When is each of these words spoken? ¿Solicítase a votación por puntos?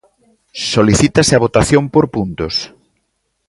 ¿Solicítase 0.71 1.33
a 1.35 1.43
votación 1.45 1.83
por 1.93 2.05
puntos? 2.15 2.55